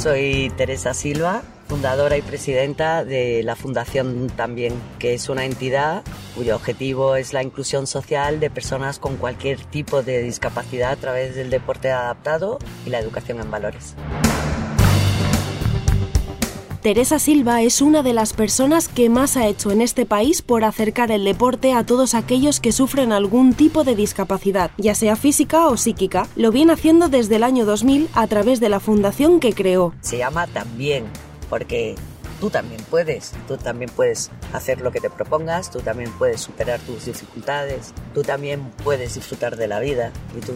Soy 0.00 0.50
Teresa 0.56 0.94
Silva, 0.94 1.42
fundadora 1.68 2.16
y 2.16 2.22
presidenta 2.22 3.04
de 3.04 3.42
la 3.42 3.54
Fundación 3.54 4.28
también, 4.34 4.72
que 4.98 5.12
es 5.12 5.28
una 5.28 5.44
entidad 5.44 6.02
cuyo 6.34 6.56
objetivo 6.56 7.16
es 7.16 7.34
la 7.34 7.42
inclusión 7.42 7.86
social 7.86 8.40
de 8.40 8.48
personas 8.48 8.98
con 8.98 9.18
cualquier 9.18 9.62
tipo 9.66 10.02
de 10.02 10.22
discapacidad 10.22 10.92
a 10.92 10.96
través 10.96 11.34
del 11.34 11.50
deporte 11.50 11.90
adaptado 11.90 12.58
y 12.86 12.88
la 12.88 12.98
educación 12.98 13.40
en 13.40 13.50
valores. 13.50 13.94
Teresa 16.82 17.18
Silva 17.18 17.60
es 17.60 17.82
una 17.82 18.02
de 18.02 18.14
las 18.14 18.32
personas 18.32 18.88
que 18.88 19.10
más 19.10 19.36
ha 19.36 19.46
hecho 19.46 19.70
en 19.70 19.82
este 19.82 20.06
país 20.06 20.40
por 20.40 20.64
acercar 20.64 21.10
el 21.12 21.24
deporte 21.24 21.74
a 21.74 21.84
todos 21.84 22.14
aquellos 22.14 22.58
que 22.58 22.72
sufren 22.72 23.12
algún 23.12 23.52
tipo 23.52 23.84
de 23.84 23.94
discapacidad, 23.94 24.70
ya 24.78 24.94
sea 24.94 25.14
física 25.14 25.66
o 25.66 25.76
psíquica. 25.76 26.26
Lo 26.36 26.50
viene 26.50 26.72
haciendo 26.72 27.10
desde 27.10 27.36
el 27.36 27.42
año 27.42 27.66
2000 27.66 28.08
a 28.14 28.26
través 28.28 28.60
de 28.60 28.70
la 28.70 28.80
fundación 28.80 29.40
que 29.40 29.52
creó. 29.52 29.92
Se 30.00 30.16
llama 30.16 30.46
también, 30.46 31.04
porque 31.50 31.96
tú 32.40 32.48
también 32.48 32.80
puedes, 32.88 33.32
tú 33.46 33.58
también 33.58 33.90
puedes 33.94 34.30
hacer 34.54 34.80
lo 34.80 34.90
que 34.90 35.00
te 35.00 35.10
propongas, 35.10 35.70
tú 35.70 35.80
también 35.80 36.10
puedes 36.12 36.40
superar 36.40 36.80
tus 36.80 37.04
dificultades, 37.04 37.92
tú 38.14 38.22
también 38.22 38.70
puedes 38.82 39.16
disfrutar 39.16 39.56
de 39.56 39.68
la 39.68 39.80
vida 39.80 40.12
y 40.34 40.40
tú 40.40 40.54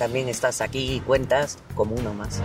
también 0.00 0.28
estás 0.28 0.60
aquí 0.60 0.94
y 0.94 0.98
cuentas 0.98 1.58
como 1.76 1.94
uno 1.94 2.12
más. 2.14 2.42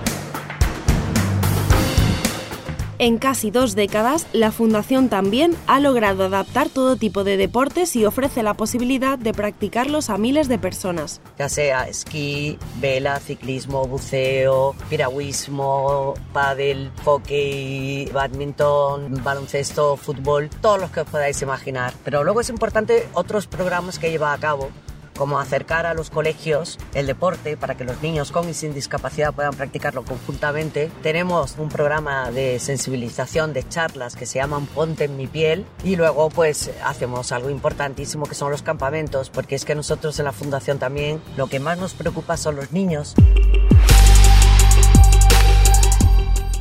En 3.00 3.20
casi 3.20 3.52
dos 3.52 3.76
décadas, 3.76 4.26
la 4.34 4.52
Fundación 4.52 5.08
también 5.10 5.56
ha 5.68 5.80
logrado 5.80 6.24
adaptar 6.24 6.68
todo 6.68 6.96
tipo 6.96 7.24
de 7.24 7.38
deportes 7.38 7.96
y 7.96 8.06
ofrece 8.06 8.42
la 8.42 8.56
posibilidad 8.56 9.20
de 9.20 9.34
practicarlos 9.34 10.10
a 10.10 10.18
miles 10.18 10.48
de 10.48 10.58
personas. 10.58 11.22
Ya 11.38 11.48
sea 11.48 11.88
esquí, 11.88 12.58
vela, 12.80 13.20
ciclismo, 13.20 13.86
buceo, 13.86 14.74
piragüismo, 14.90 16.16
pádel, 16.34 16.90
hockey, 17.06 18.10
badminton, 18.12 19.24
baloncesto, 19.24 19.96
fútbol, 19.96 20.50
todos 20.60 20.82
los 20.82 20.90
que 20.90 21.02
os 21.02 21.08
podáis 21.08 21.40
imaginar. 21.44 21.94
Pero 22.04 22.24
luego 22.24 22.42
es 22.42 22.50
importante 22.50 23.08
otros 23.14 23.46
programas 23.46 24.00
que 24.00 24.10
lleva 24.10 24.34
a 24.34 24.40
cabo 24.40 24.72
como 25.18 25.40
acercar 25.40 25.86
a 25.86 25.94
los 25.94 26.10
colegios 26.10 26.78
el 26.94 27.08
deporte 27.08 27.58
para 27.58 27.76
que 27.76 27.84
los 27.84 28.02
niños 28.02 28.32
con 28.32 28.48
y 28.50 28.54
sin 28.54 28.74
discapacidad 28.74 29.34
puedan 29.34 29.54
practicarlo 29.54 30.04
conjuntamente. 30.04 30.92
Tenemos 31.02 31.56
un 31.58 31.70
programa 31.70 32.32
de 32.32 32.60
sensibilización, 32.60 33.54
de 33.54 33.68
charlas 33.68 34.16
que 34.16 34.26
se 34.26 34.40
llaman 34.40 34.68
Ponte 34.68 35.06
en 35.06 35.18
mi 35.18 35.28
piel 35.28 35.66
y 35.84 35.96
luego 35.96 36.30
pues 36.30 36.72
hacemos 36.84 37.32
algo 37.32 37.50
importantísimo 37.50 38.26
que 38.26 38.36
son 38.36 38.52
los 38.52 38.62
campamentos, 38.62 39.30
porque 39.30 39.56
es 39.56 39.66
que 39.66 39.76
nosotros 39.76 40.18
en 40.20 40.26
la 40.26 40.32
fundación 40.32 40.80
también 40.80 41.22
lo 41.36 41.48
que 41.48 41.60
más 41.60 41.78
nos 41.78 41.94
preocupa 41.94 42.38
son 42.38 42.56
los 42.56 42.72
niños. 42.72 43.16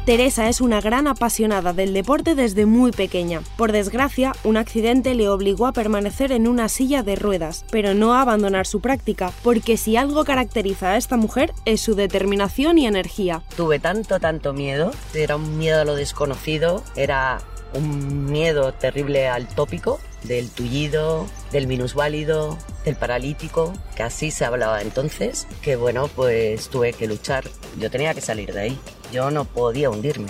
Teresa 0.07 0.49
es 0.49 0.61
una 0.61 0.81
gran 0.81 1.09
apasionada 1.09 1.73
del 1.73 1.93
deporte 1.93 2.37
desde 2.37 2.65
muy 2.65 2.93
pequeña. 2.93 3.41
Por 3.57 3.73
desgracia, 3.73 4.35
un 4.45 4.57
accidente 4.57 5.17
le 5.17 5.29
obligó 5.29 5.67
a 5.67 5.73
permanecer 5.73 6.31
en 6.31 6.47
una 6.47 6.69
silla 6.69 7.03
de 7.03 7.17
ruedas, 7.17 7.65
pero 7.73 7.93
no 7.93 8.15
a 8.15 8.21
abandonar 8.21 8.69
su 8.69 8.81
práctica, 8.81 9.33
porque 9.43 9.77
si 9.77 9.97
algo 9.97 10.25
caracteriza 10.25 10.93
a 10.93 10.97
esta 10.97 11.17
mujer 11.17 11.53
es 11.65 11.81
su 11.81 11.97
determinación 11.97 12.79
y 12.79 12.87
energía. 12.87 13.43
Tuve 13.57 13.81
tanto, 13.81 14.21
tanto 14.21 14.53
miedo, 14.53 14.93
era 15.13 15.35
un 15.35 15.59
miedo 15.59 15.81
a 15.81 15.85
lo 15.85 15.97
desconocido, 15.97 16.85
era 16.95 17.41
un 17.75 18.27
miedo 18.27 18.73
terrible 18.73 19.29
al 19.29 19.47
tópico, 19.49 20.01
del 20.23 20.51
tullido, 20.51 21.27
del 21.53 21.67
minusválido, 21.67 22.59
del 22.85 22.97
paralítico, 22.97 23.73
que 23.95 24.03
así 24.03 24.31
se 24.31 24.45
hablaba 24.45 24.83
entonces, 24.83 25.47
que 25.63 25.77
bueno, 25.77 26.09
pues 26.09 26.69
tuve 26.69 26.93
que 26.93 27.07
luchar, 27.07 27.45
yo 27.79 27.91
tenía 27.91 28.15
que 28.15 28.21
salir 28.21 28.53
de 28.53 28.61
ahí, 28.61 28.81
yo 29.13 29.31
no 29.31 29.45
podía 29.45 29.91
hundirme, 29.91 30.29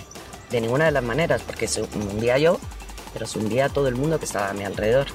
de 0.50 0.60
ninguna 0.60 0.86
de 0.86 0.92
las 0.92 1.04
maneras, 1.04 1.42
porque 1.42 1.68
se 1.68 1.82
hundía 1.82 2.38
yo, 2.38 2.58
pero 3.12 3.26
se 3.26 3.38
hundía 3.38 3.68
todo 3.68 3.88
el 3.88 3.96
mundo 3.96 4.18
que 4.18 4.26
estaba 4.26 4.50
a 4.50 4.54
mi 4.54 4.64
alrededor. 4.64 5.06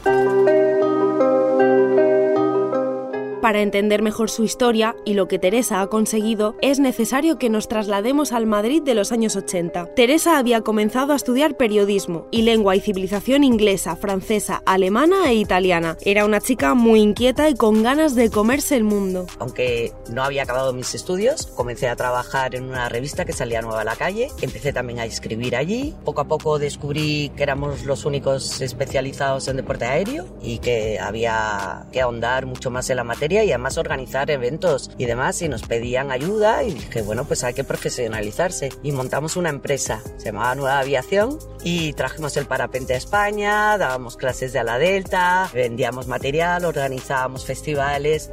Para 3.42 3.64
entender 3.64 4.04
mejor 4.04 4.30
su 4.30 4.44
historia 4.44 4.96
y 5.04 5.16
lo 5.16 5.28
que 5.28 5.40
Teresa 5.40 5.82
ha 5.82 5.88
conseguido, 5.88 6.56
es 6.62 6.80
necesario 6.80 7.40
que 7.40 7.50
nos 7.50 7.68
traslademos 7.68 8.34
al 8.34 8.46
Madrid 8.46 8.84
de 8.84 8.94
los 8.94 9.12
años 9.12 9.36
80. 9.36 9.96
Teresa 9.96 10.38
había 10.38 10.62
comenzado 10.62 11.12
a 11.12 11.16
estudiar 11.16 11.58
periodismo 11.58 12.28
y 12.30 12.44
lengua 12.44 12.76
y 12.76 12.82
civilización 12.82 13.44
inglesa, 13.44 13.96
francesa, 13.96 14.62
alemana 14.68 15.32
e 15.32 15.34
italiana. 15.34 15.98
Era 16.02 16.24
una 16.26 16.40
chica 16.40 16.76
muy 16.76 17.00
inquieta 17.02 17.50
y 17.50 17.56
con 17.56 17.82
ganas 17.82 18.14
de 18.14 18.30
comerse 18.30 18.76
el 18.76 18.84
mundo. 18.84 19.26
Aunque 19.40 19.92
no 20.12 20.24
había 20.24 20.44
acabado 20.44 20.72
mis 20.72 20.94
estudios, 20.94 21.48
comencé 21.48 21.90
a 21.90 21.96
trabajar 21.96 22.54
en 22.54 22.66
una 22.66 22.90
revista 22.90 23.26
que 23.26 23.34
salía 23.34 23.64
nueva 23.64 23.82
a 23.82 23.86
la 23.86 23.96
calle, 23.96 24.30
empecé 24.40 24.72
también 24.72 25.00
a 25.00 25.06
escribir 25.06 25.56
allí, 25.56 25.96
poco 26.06 26.22
a 26.22 26.26
poco 26.26 26.60
descubrí 26.60 27.32
que 27.36 27.42
éramos 27.42 27.86
los 27.86 28.06
únicos 28.06 28.62
especializados 28.62 29.48
en 29.48 29.58
deporte 29.58 29.86
aéreo 29.86 30.28
y 30.44 30.60
que 30.60 31.00
había 31.00 31.88
que 31.92 32.02
ahondar 32.02 32.46
mucho 32.46 32.70
más 32.70 32.88
en 32.92 32.98
la 32.98 33.04
materia 33.04 33.31
y 33.32 33.50
además 33.50 33.78
organizar 33.78 34.30
eventos 34.30 34.92
y 34.98 35.06
demás 35.06 35.42
y 35.42 35.48
nos 35.48 35.64
pedían 35.64 36.12
ayuda 36.12 36.64
y 36.64 36.74
dije, 36.74 37.02
bueno, 37.02 37.26
pues 37.26 37.44
hay 37.44 37.54
que 37.54 37.64
profesionalizarse 37.64 38.70
y 38.84 38.92
montamos 38.92 39.38
una 39.38 39.50
empresa, 39.50 40.02
se 40.18 40.26
llamaba 40.26 40.56
Nueva 40.56 40.80
Aviación 40.80 41.40
y 41.64 41.94
trajimos 41.94 42.36
el 42.38 42.46
parapente 42.46 42.94
a 42.94 42.98
España, 42.98 43.78
dábamos 43.78 44.18
clases 44.18 44.54
de 44.54 44.60
ala 44.60 44.78
delta, 44.78 45.50
vendíamos 45.54 46.08
material, 46.08 46.66
organizábamos 46.66 47.46
festivales. 47.46 48.30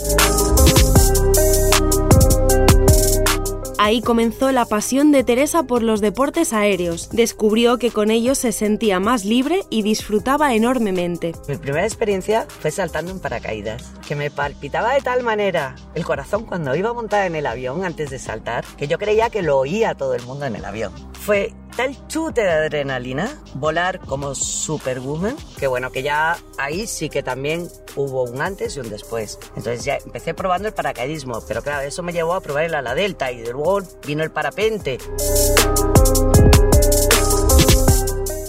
Ahí 3.88 4.02
comenzó 4.02 4.52
la 4.52 4.66
pasión 4.66 5.12
de 5.12 5.24
Teresa 5.24 5.62
por 5.62 5.82
los 5.82 6.02
deportes 6.02 6.52
aéreos. 6.52 7.08
Descubrió 7.10 7.78
que 7.78 7.90
con 7.90 8.10
ellos 8.10 8.36
se 8.36 8.52
sentía 8.52 9.00
más 9.00 9.24
libre 9.24 9.62
y 9.70 9.80
disfrutaba 9.80 10.54
enormemente. 10.54 11.32
Mi 11.48 11.56
primera 11.56 11.86
experiencia 11.86 12.46
fue 12.50 12.70
saltando 12.70 13.12
en 13.12 13.18
paracaídas, 13.18 13.90
que 14.06 14.14
me 14.14 14.30
palpitaba 14.30 14.92
de 14.92 15.00
tal 15.00 15.22
manera 15.22 15.74
el 15.94 16.04
corazón 16.04 16.44
cuando 16.44 16.76
iba 16.76 16.92
montada 16.92 17.24
en 17.24 17.34
el 17.34 17.46
avión 17.46 17.82
antes 17.82 18.10
de 18.10 18.18
saltar, 18.18 18.62
que 18.76 18.88
yo 18.88 18.98
creía 18.98 19.30
que 19.30 19.40
lo 19.40 19.56
oía 19.56 19.94
todo 19.94 20.12
el 20.12 20.22
mundo 20.26 20.44
en 20.44 20.56
el 20.56 20.66
avión. 20.66 20.92
Fue 21.14 21.54
tal 21.78 22.08
chute 22.08 22.40
de 22.40 22.50
adrenalina, 22.50 23.40
volar 23.54 24.00
como 24.00 24.34
Superwoman, 24.34 25.36
que 25.60 25.68
bueno, 25.68 25.92
que 25.92 26.02
ya 26.02 26.36
ahí 26.58 26.88
sí 26.88 27.08
que 27.08 27.22
también 27.22 27.68
hubo 27.94 28.24
un 28.24 28.42
antes 28.42 28.76
y 28.76 28.80
un 28.80 28.90
después. 28.90 29.38
Entonces 29.54 29.84
ya 29.84 29.96
empecé 29.98 30.34
probando 30.34 30.66
el 30.66 30.74
paracaidismo, 30.74 31.40
pero 31.46 31.62
claro, 31.62 31.86
eso 31.86 32.02
me 32.02 32.12
llevó 32.12 32.34
a 32.34 32.40
probar 32.40 32.64
el 32.64 32.74
ala 32.74 32.96
delta 32.96 33.30
y 33.30 33.44
luego 33.44 33.78
vino 34.04 34.24
el 34.24 34.32
parapente. 34.32 34.98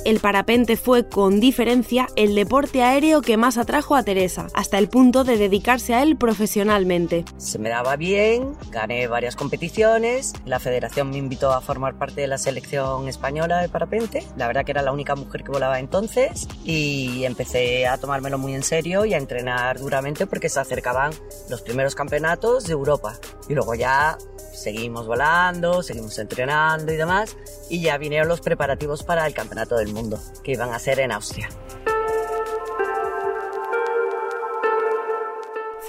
El 0.09 0.19
parapente 0.19 0.75
fue 0.75 1.07
con 1.07 1.39
diferencia 1.39 2.07
el 2.15 2.33
deporte 2.33 2.81
aéreo 2.81 3.21
que 3.21 3.37
más 3.37 3.59
atrajo 3.59 3.95
a 3.95 4.01
Teresa, 4.01 4.47
hasta 4.55 4.79
el 4.79 4.89
punto 4.89 5.23
de 5.23 5.37
dedicarse 5.37 5.93
a 5.93 6.01
él 6.01 6.17
profesionalmente. 6.17 7.25
Se 7.37 7.59
me 7.59 7.69
daba 7.69 7.95
bien, 7.95 8.55
gané 8.71 9.07
varias 9.07 9.35
competiciones, 9.35 10.33
la 10.45 10.59
federación 10.59 11.11
me 11.11 11.17
invitó 11.17 11.53
a 11.53 11.61
formar 11.61 11.93
parte 11.93 12.21
de 12.21 12.27
la 12.27 12.39
selección 12.39 13.07
española 13.07 13.61
de 13.61 13.69
parapente, 13.69 14.25
la 14.35 14.47
verdad 14.47 14.65
que 14.65 14.71
era 14.71 14.81
la 14.81 14.91
única 14.91 15.15
mujer 15.15 15.43
que 15.43 15.51
volaba 15.51 15.79
entonces 15.79 16.47
y 16.63 17.23
empecé 17.25 17.85
a 17.85 17.99
tomármelo 17.99 18.39
muy 18.39 18.55
en 18.55 18.63
serio 18.63 19.05
y 19.05 19.13
a 19.13 19.17
entrenar 19.17 19.79
duramente 19.79 20.25
porque 20.25 20.49
se 20.49 20.59
acercaban 20.59 21.11
los 21.51 21.61
primeros 21.61 21.93
campeonatos 21.93 22.65
de 22.65 22.73
Europa 22.73 23.19
y 23.47 23.53
luego 23.53 23.75
ya 23.75 24.17
seguimos 24.59 25.07
volando, 25.07 25.81
seguimos 25.83 26.17
entrenando 26.19 26.91
y 26.91 26.97
demás 26.97 27.35
y 27.69 27.81
ya 27.81 27.97
vinieron 27.97 28.27
los 28.27 28.41
preparativos 28.41 29.03
para 29.03 29.25
el 29.25 29.33
campeonato 29.33 29.77
del 29.77 29.93
mundo 29.93 30.19
que 30.43 30.51
iban 30.51 30.73
a 30.73 30.79
ser 30.79 30.99
en 30.99 31.11
Austria. 31.11 31.49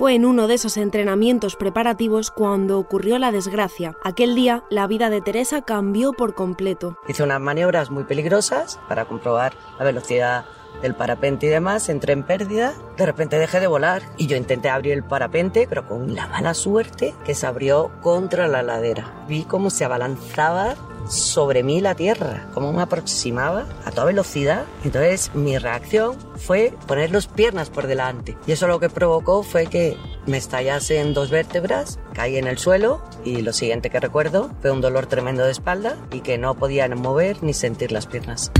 Fue 0.01 0.15
en 0.15 0.25
uno 0.25 0.47
de 0.47 0.55
esos 0.55 0.79
entrenamientos 0.79 1.57
preparativos 1.57 2.31
cuando 2.31 2.79
ocurrió 2.79 3.19
la 3.19 3.33
desgracia. 3.33 3.99
Aquel 4.03 4.35
día, 4.35 4.65
la 4.71 4.87
vida 4.87 5.11
de 5.11 5.21
Teresa 5.21 5.61
cambió 5.61 6.15
por 6.15 6.35
completo. 6.35 6.97
Hice 7.07 7.23
unas 7.23 7.39
maniobras 7.39 7.91
muy 7.91 8.05
peligrosas 8.05 8.81
para 8.89 9.05
comprobar 9.05 9.53
la 9.79 9.85
velocidad 9.85 10.47
del 10.83 10.95
parapente 10.95 11.47
y 11.47 11.51
demás, 11.51 11.89
entré 11.89 12.13
en 12.13 12.23
pérdida, 12.23 12.75
de 12.97 13.07
repente 13.07 13.39
dejé 13.39 13.61
de 13.61 13.67
volar 13.67 14.03
y 14.17 14.27
yo 14.27 14.37
intenté 14.37 14.71
abrir 14.71 14.95
el 14.95 15.05
parapente, 15.05 15.67
pero 15.69 15.87
con 15.87 16.15
la 16.15 16.27
mala 16.27 16.55
suerte 16.55 17.15
que 17.25 17.35
se 17.35 17.47
abrió 17.47 17.91
contra 18.03 18.49
la 18.49 18.63
ladera. 18.63 19.25
Vi 19.29 19.45
cómo 19.45 19.71
se 19.71 19.85
abalanzaba 19.85 20.77
sobre 21.09 21.63
mí 21.63 21.81
la 21.81 21.95
tierra, 21.95 22.47
como 22.55 22.73
me 22.73 22.83
aproximaba 22.83 23.67
a 23.85 23.91
toda 23.91 24.07
velocidad. 24.07 24.65
Entonces 24.85 25.35
mi 25.35 25.59
reacción 25.59 26.17
fue 26.37 26.73
poner 26.87 27.11
las 27.11 27.27
piernas 27.27 27.71
por 27.71 27.87
delante. 27.87 28.37
Y 28.47 28.53
eso 28.53 28.67
lo 28.67 28.81
que 28.81 28.89
provocó 28.89 29.43
fue 29.43 29.67
que 29.67 29.97
me 30.27 30.37
estallase 30.37 31.01
en 31.01 31.15
dos 31.15 31.31
vértebras, 31.31 31.99
caí 32.15 32.37
en 32.37 32.47
el 32.47 32.59
suelo 32.59 33.03
y 33.25 33.43
lo 33.43 33.53
siguiente 33.53 33.91
que 33.91 34.01
recuerdo 34.01 34.51
fue 34.61 34.71
un 34.71 34.81
dolor 34.81 35.07
tremendo 35.07 35.45
de 35.45 35.53
espalda 35.53 35.97
y 36.13 36.21
que 36.21 36.39
no 36.39 36.55
podía 36.55 36.89
mover 36.89 37.43
ni 37.43 37.55
sentir 37.55 37.93
las 37.93 38.07
piernas. 38.07 38.53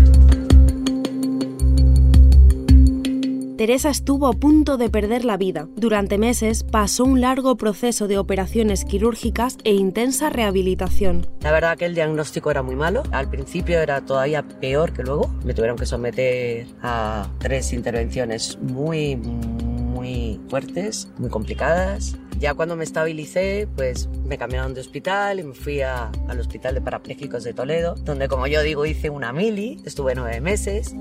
Teresa 3.61 3.91
estuvo 3.91 4.27
a 4.27 4.33
punto 4.33 4.79
de 4.79 4.89
perder 4.89 5.27
la 5.27 5.37
vida. 5.37 5.69
Durante 5.77 6.17
meses 6.17 6.65
pasó 6.65 7.05
un 7.05 7.21
largo 7.21 7.59
proceso 7.59 8.09
de 8.09 8.17
operaciones 8.17 8.87
quirúrgicas 8.87 9.59
e 9.65 9.75
intensa 9.75 10.31
rehabilitación. 10.31 11.27
La 11.43 11.53
verdad 11.53 11.77
que 11.77 11.85
el 11.85 11.95
diagnóstico 11.95 12.51
era 12.51 12.63
muy 12.63 12.75
malo. 12.75 13.03
Al 13.11 13.29
principio 13.29 13.79
era 13.81 14.01
todavía 14.01 14.43
peor 14.49 14.95
que 14.95 15.03
luego. 15.03 15.29
Me 15.45 15.53
tuvieron 15.53 15.77
que 15.77 15.85
someter 15.85 16.69
a 16.81 17.29
tres 17.39 17.75
intervenciones 17.75 18.59
muy, 18.63 19.17
muy 19.17 20.41
fuertes, 20.49 21.11
muy 21.19 21.29
complicadas. 21.29 22.17
Ya 22.39 22.55
cuando 22.55 22.77
me 22.77 22.85
estabilicé, 22.85 23.69
pues 23.77 24.09
me 24.25 24.39
cambiaron 24.39 24.73
de 24.73 24.81
hospital 24.81 25.39
y 25.39 25.43
me 25.43 25.53
fui 25.53 25.83
al 25.83 26.41
Hospital 26.41 26.77
de 26.77 26.81
Parapléjicos 26.81 27.45
de 27.45 27.53
Toledo, 27.53 27.95
donde 28.07 28.27
como 28.27 28.47
yo 28.47 28.63
digo 28.63 28.87
hice 28.87 29.11
una 29.11 29.35
mili, 29.35 29.83
estuve 29.85 30.15
nueve 30.15 30.41
meses. 30.41 30.95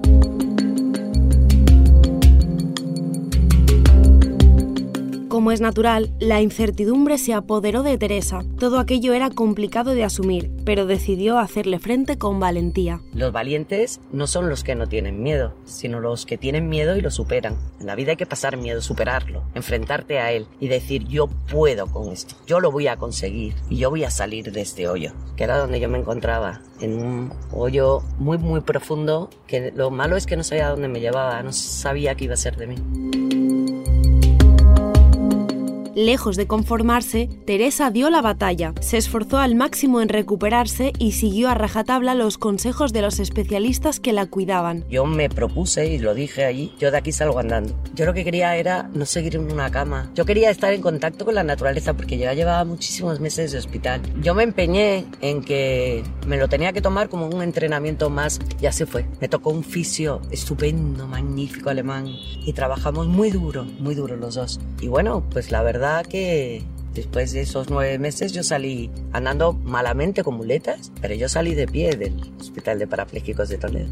Como 5.39 5.53
es 5.53 5.61
natural, 5.61 6.11
la 6.19 6.41
incertidumbre 6.41 7.17
se 7.17 7.33
apoderó 7.33 7.81
de 7.81 7.97
Teresa. 7.97 8.41
Todo 8.59 8.77
aquello 8.77 9.13
era 9.13 9.29
complicado 9.29 9.95
de 9.95 10.03
asumir, 10.03 10.51
pero 10.65 10.85
decidió 10.85 11.39
hacerle 11.39 11.79
frente 11.79 12.17
con 12.17 12.41
valentía. 12.41 12.99
Los 13.13 13.31
valientes 13.31 14.01
no 14.11 14.27
son 14.27 14.49
los 14.49 14.65
que 14.65 14.75
no 14.75 14.87
tienen 14.87 15.23
miedo, 15.23 15.53
sino 15.63 16.01
los 16.01 16.25
que 16.25 16.37
tienen 16.37 16.67
miedo 16.67 16.97
y 16.97 17.01
lo 17.01 17.09
superan. 17.09 17.57
En 17.79 17.85
la 17.85 17.95
vida 17.95 18.11
hay 18.11 18.17
que 18.17 18.25
pasar 18.25 18.57
miedo, 18.57 18.81
superarlo, 18.81 19.45
enfrentarte 19.55 20.19
a 20.19 20.33
él 20.33 20.45
y 20.59 20.67
decir 20.67 21.07
yo 21.07 21.27
puedo 21.49 21.87
con 21.87 22.11
esto, 22.11 22.35
yo 22.45 22.59
lo 22.59 22.69
voy 22.69 22.87
a 22.87 22.97
conseguir 22.97 23.55
y 23.69 23.77
yo 23.77 23.89
voy 23.89 24.03
a 24.03 24.11
salir 24.11 24.51
de 24.51 24.59
este 24.59 24.89
hoyo, 24.89 25.13
que 25.37 25.45
era 25.45 25.57
donde 25.57 25.79
yo 25.79 25.87
me 25.87 25.99
encontraba, 25.99 26.63
en 26.81 27.01
un 27.01 27.33
hoyo 27.53 28.01
muy 28.17 28.37
muy 28.37 28.59
profundo, 28.59 29.29
que 29.47 29.71
lo 29.73 29.89
malo 29.89 30.17
es 30.17 30.25
que 30.25 30.35
no 30.35 30.43
sabía 30.43 30.67
dónde 30.67 30.89
me 30.89 30.99
llevaba, 30.99 31.41
no 31.43 31.53
sabía 31.53 32.15
qué 32.15 32.25
iba 32.25 32.33
a 32.33 32.37
ser 32.37 32.57
de 32.57 32.67
mí. 32.67 33.58
Lejos 35.99 36.37
de 36.37 36.47
conformarse, 36.47 37.27
Teresa 37.45 37.91
dio 37.91 38.09
la 38.09 38.21
batalla, 38.21 38.73
se 38.79 38.95
esforzó 38.95 39.37
al 39.37 39.55
máximo 39.55 39.99
en 39.99 40.07
recuperarse 40.07 40.93
y 40.97 41.11
siguió 41.11 41.49
a 41.49 41.55
rajatabla 41.55 42.15
los 42.15 42.37
consejos 42.37 42.93
de 42.93 43.01
los 43.01 43.19
especialistas 43.19 43.99
que 43.99 44.13
la 44.13 44.25
cuidaban. 44.25 44.85
Yo 44.89 45.03
me 45.05 45.27
propuse 45.27 45.87
y 45.87 45.99
lo 45.99 46.13
dije 46.13 46.45
allí, 46.45 46.73
yo 46.79 46.89
de 46.89 46.97
aquí 46.99 47.11
salgo 47.11 47.39
andando. 47.39 47.75
Yo 47.95 48.05
lo 48.05 48.13
que 48.13 48.23
quería 48.23 48.55
era 48.55 48.89
no 48.93 49.05
seguir 49.05 49.35
en 49.35 49.51
una 49.51 49.71
cama. 49.71 50.09
Yo 50.15 50.23
quería 50.23 50.49
estar 50.49 50.71
en 50.71 50.81
contacto 50.81 51.25
con 51.25 51.35
la 51.35 51.43
naturaleza 51.43 51.93
porque 51.93 52.17
ya 52.17 52.33
llevaba 52.33 52.63
muchísimos 52.63 53.19
meses 53.19 53.51
de 53.51 53.57
hospital. 53.57 54.01
Yo 54.21 54.33
me 54.33 54.43
empeñé 54.43 55.05
en 55.19 55.43
que 55.43 56.05
me 56.25 56.37
lo 56.37 56.47
tenía 56.47 56.71
que 56.71 56.81
tomar 56.81 57.09
como 57.09 57.27
un 57.27 57.41
entrenamiento 57.41 58.09
más 58.09 58.39
y 58.61 58.67
así 58.67 58.85
fue. 58.85 59.05
Me 59.19 59.27
tocó 59.27 59.49
un 59.49 59.65
fisio 59.65 60.21
estupendo, 60.31 61.07
magnífico 61.07 61.69
alemán 61.69 62.07
y 62.45 62.53
trabajamos 62.53 63.07
muy 63.07 63.31
duro, 63.31 63.65
muy 63.81 63.95
duro 63.95 64.15
los 64.15 64.35
dos. 64.35 64.61
Y 64.79 64.87
bueno, 64.87 65.25
pues 65.29 65.51
la 65.51 65.61
verdad 65.61 65.88
que 66.07 66.63
después 66.93 67.31
de 67.31 67.41
esos 67.41 67.69
nueve 67.69 67.97
meses 67.99 68.33
yo 68.33 68.43
salí 68.43 68.89
andando 69.13 69.53
malamente 69.53 70.23
con 70.23 70.35
muletas, 70.35 70.91
pero 71.01 71.15
yo 71.15 71.29
salí 71.29 71.55
de 71.55 71.67
pie 71.67 71.95
del 71.95 72.15
Hospital 72.39 72.79
de 72.79 72.87
Parapléjicos 72.87 73.49
de 73.49 73.57
Toledo. 73.57 73.89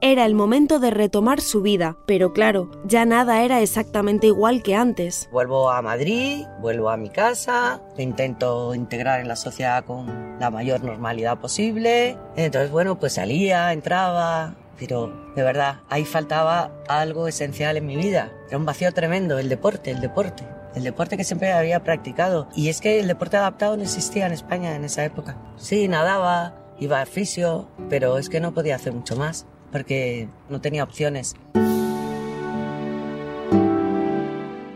Era 0.00 0.24
el 0.24 0.34
momento 0.34 0.78
de 0.78 0.90
retomar 0.90 1.40
su 1.40 1.60
vida, 1.60 1.98
pero 2.06 2.32
claro, 2.32 2.70
ya 2.84 3.04
nada 3.04 3.42
era 3.42 3.60
exactamente 3.60 4.28
igual 4.28 4.62
que 4.62 4.74
antes. 4.74 5.28
Vuelvo 5.32 5.70
a 5.70 5.82
Madrid, 5.82 6.46
vuelvo 6.60 6.88
a 6.88 6.96
mi 6.96 7.10
casa, 7.10 7.82
intento 7.98 8.74
integrar 8.74 9.20
en 9.20 9.28
la 9.28 9.36
sociedad 9.36 9.84
con 9.84 10.38
la 10.38 10.50
mayor 10.50 10.82
normalidad 10.82 11.38
posible. 11.38 12.16
Entonces, 12.36 12.70
bueno, 12.70 12.98
pues 12.98 13.14
salía, 13.14 13.72
entraba, 13.72 14.54
pero 14.78 15.12
de 15.34 15.42
verdad, 15.42 15.80
ahí 15.88 16.04
faltaba 16.04 16.70
algo 16.88 17.28
esencial 17.28 17.76
en 17.76 17.86
mi 17.86 17.96
vida. 17.96 18.32
Era 18.48 18.58
un 18.58 18.64
vacío 18.64 18.92
tremendo, 18.92 19.38
el 19.38 19.48
deporte, 19.48 19.90
el 19.90 20.00
deporte. 20.00 20.44
El 20.74 20.84
deporte 20.84 21.16
que 21.16 21.24
siempre 21.24 21.52
había 21.52 21.82
practicado. 21.82 22.48
Y 22.54 22.68
es 22.68 22.80
que 22.80 23.00
el 23.00 23.08
deporte 23.08 23.36
adaptado 23.36 23.76
no 23.76 23.82
existía 23.82 24.26
en 24.26 24.32
España 24.32 24.76
en 24.76 24.84
esa 24.84 25.04
época. 25.04 25.36
Sí, 25.56 25.88
nadaba, 25.88 26.54
iba 26.78 27.00
a 27.00 27.06
fisio, 27.06 27.68
pero 27.88 28.18
es 28.18 28.28
que 28.28 28.40
no 28.40 28.54
podía 28.54 28.76
hacer 28.76 28.92
mucho 28.92 29.16
más, 29.16 29.46
porque 29.72 30.28
no 30.48 30.60
tenía 30.60 30.84
opciones. 30.84 31.34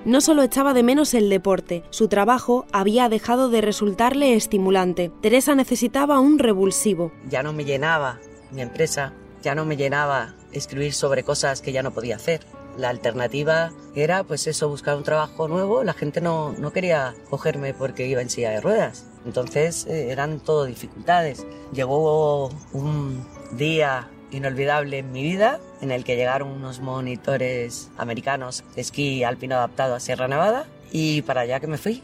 No 0.04 0.20
solo 0.20 0.42
echaba 0.42 0.74
de 0.74 0.82
menos 0.82 1.14
el 1.14 1.28
deporte, 1.28 1.84
su 1.90 2.08
trabajo 2.08 2.66
había 2.72 3.08
dejado 3.08 3.48
de 3.48 3.60
resultarle 3.60 4.34
estimulante. 4.34 5.12
Teresa 5.20 5.54
necesitaba 5.54 6.18
un 6.18 6.40
revulsivo. 6.40 7.12
Ya 7.28 7.44
no 7.44 7.52
me 7.52 7.64
llenaba 7.64 8.18
mi 8.50 8.62
empresa, 8.62 9.14
ya 9.42 9.54
no 9.54 9.64
me 9.64 9.76
llenaba 9.76 10.34
escribir 10.52 10.92
sobre 10.92 11.24
cosas 11.24 11.60
que 11.60 11.72
ya 11.72 11.82
no 11.82 11.92
podía 11.92 12.16
hacer. 12.16 12.40
La 12.76 12.88
alternativa 12.88 13.72
era, 13.94 14.24
pues 14.24 14.46
eso, 14.46 14.68
buscar 14.68 14.96
un 14.96 15.02
trabajo 15.02 15.46
nuevo. 15.48 15.84
La 15.84 15.92
gente 15.92 16.20
no, 16.20 16.52
no 16.52 16.72
quería 16.72 17.14
cogerme 17.28 17.74
porque 17.74 18.06
iba 18.06 18.22
en 18.22 18.30
silla 18.30 18.50
de 18.50 18.60
ruedas. 18.60 19.06
Entonces 19.26 19.86
eh, 19.86 20.10
eran 20.10 20.40
todo 20.40 20.64
dificultades. 20.64 21.46
Llegó 21.72 22.50
un 22.72 23.26
día 23.52 24.08
inolvidable 24.30 24.98
en 24.98 25.12
mi 25.12 25.22
vida 25.22 25.60
en 25.82 25.92
el 25.92 26.04
que 26.04 26.16
llegaron 26.16 26.48
unos 26.48 26.80
monitores 26.80 27.90
americanos 27.98 28.64
de 28.74 28.80
esquí 28.80 29.24
alpino 29.24 29.56
adaptado 29.56 29.94
a 29.94 30.00
Sierra 30.00 30.26
Nevada 30.26 30.66
y 30.90 31.22
para 31.22 31.42
allá 31.42 31.60
que 31.60 31.66
me 31.66 31.78
fui. 31.78 32.02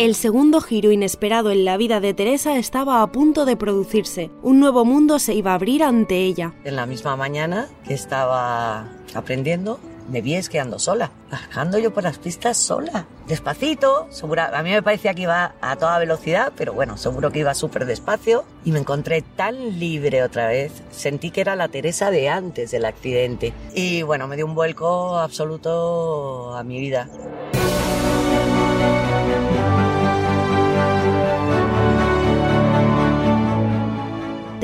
El 0.00 0.14
segundo 0.14 0.62
giro 0.62 0.92
inesperado 0.92 1.50
en 1.50 1.66
la 1.66 1.76
vida 1.76 2.00
de 2.00 2.14
Teresa 2.14 2.56
estaba 2.56 3.02
a 3.02 3.12
punto 3.12 3.44
de 3.44 3.58
producirse. 3.58 4.30
Un 4.42 4.58
nuevo 4.58 4.86
mundo 4.86 5.18
se 5.18 5.34
iba 5.34 5.50
a 5.50 5.56
abrir 5.56 5.82
ante 5.82 6.16
ella. 6.24 6.54
En 6.64 6.76
la 6.76 6.86
misma 6.86 7.16
mañana 7.16 7.68
que 7.86 7.92
estaba 7.92 8.88
aprendiendo, 9.12 9.78
me 10.08 10.22
vi 10.22 10.36
esquiando 10.36 10.78
sola, 10.78 11.10
bajando 11.30 11.76
yo 11.76 11.92
por 11.92 12.04
las 12.04 12.16
pistas 12.16 12.56
sola, 12.56 13.08
despacito, 13.28 14.06
segura, 14.08 14.58
a 14.58 14.62
mí 14.62 14.70
me 14.70 14.82
parecía 14.82 15.12
que 15.12 15.24
iba 15.24 15.52
a 15.60 15.76
toda 15.76 15.98
velocidad, 15.98 16.54
pero 16.56 16.72
bueno, 16.72 16.96
seguro 16.96 17.30
que 17.30 17.40
iba 17.40 17.52
súper 17.52 17.84
despacio 17.84 18.44
y 18.64 18.72
me 18.72 18.78
encontré 18.78 19.20
tan 19.20 19.78
libre 19.78 20.22
otra 20.22 20.48
vez, 20.48 20.82
sentí 20.90 21.30
que 21.30 21.42
era 21.42 21.56
la 21.56 21.68
Teresa 21.68 22.10
de 22.10 22.30
antes 22.30 22.70
del 22.70 22.86
accidente 22.86 23.52
y 23.74 24.00
bueno, 24.00 24.28
me 24.28 24.36
dio 24.36 24.46
un 24.46 24.54
vuelco 24.54 25.18
absoluto 25.18 26.56
a 26.56 26.64
mi 26.64 26.80
vida. 26.80 27.06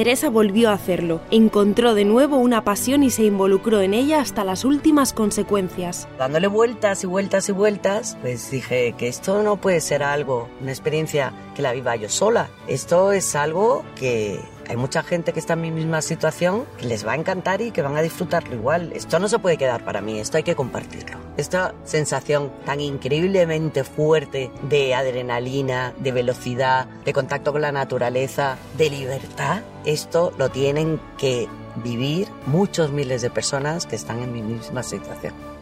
Teresa 0.07 0.31
volvió 0.31 0.71
a 0.71 0.75
hacerlo. 0.75 1.21
Encontró 1.33 1.93
de 1.97 2.05
nuevo 2.05 2.37
una 2.37 2.63
pasión 2.63 3.03
y 3.03 3.11
se 3.11 3.25
involucró 3.25 3.81
en 3.81 3.93
ella 3.93 4.21
hasta 4.21 4.45
las 4.45 4.65
últimas 4.65 5.13
consecuencias. 5.13 6.07
Dándole 6.17 6.47
vueltas 6.47 7.03
y 7.03 7.09
vueltas 7.09 7.49
y 7.49 7.53
vueltas, 7.53 8.17
pues 8.21 8.49
dije 8.53 8.95
que 8.97 9.09
esto 9.09 9.43
no 9.43 9.57
puede 9.57 9.81
ser 9.81 10.05
algo, 10.05 10.49
una 10.61 10.71
experiencia 10.71 11.33
que 11.57 11.63
la 11.63 11.73
viva 11.73 11.97
yo 11.97 12.09
sola. 12.09 12.49
Esto 12.69 13.11
es 13.11 13.35
algo 13.35 13.85
que 13.97 14.39
hay 14.69 14.77
mucha 14.77 15.03
gente 15.03 15.33
que 15.33 15.41
está 15.41 15.55
en 15.55 15.61
mi 15.61 15.71
misma 15.71 16.03
situación 16.03 16.67
que 16.79 16.87
les 16.87 17.07
va 17.07 17.13
a 17.13 17.17
encantar 17.17 17.61
y 17.61 17.71
que 17.71 17.83
van 17.83 17.97
a 17.97 18.03
disfrutarlo 18.03 18.55
igual. 18.55 18.93
Esto 18.95 19.19
no 19.19 19.29
se 19.29 19.39
puede 19.39 19.57
quedar 19.57 19.85
para 19.85 20.01
mí, 20.01 20.19
esto 20.19 20.37
hay 20.37 20.43
que 20.43 20.55
compartirlo. 20.55 21.19
Esta 21.37 21.75
sensación 21.85 22.51
tan 22.65 22.81
increíblemente 22.81 23.85
fuerte 23.85 24.51
de 24.69 24.95
adrenalina, 24.95 25.93
de 25.99 26.13
velocidad, 26.13 26.87
de 27.05 27.13
contacto 27.13 27.53
con 27.53 27.63
la 27.63 27.73
naturaleza, 27.73 28.57
de 28.77 28.91
libertad, 28.91 29.61
esto 29.85 30.33
lo 30.39 30.51
tienen 30.51 31.01
que 31.19 31.49
vivir 31.77 32.29
muchos 32.47 32.91
miles 32.91 33.23
de 33.23 33.31
personas 33.31 33.87
que 33.87 33.97
están 33.97 34.23
en 34.23 34.33
mi 34.33 34.43
misma 34.43 34.83
situación. 34.83 35.56